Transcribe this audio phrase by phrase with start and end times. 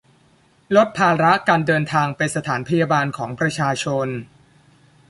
[0.75, 4.07] ลดภาระการเดินทาง ไปสถานพยาบาลของประชาชน